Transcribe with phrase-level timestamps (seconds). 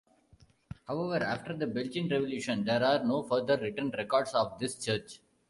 [0.87, 5.21] However after the Belgian revolution, there are no further written records of this church.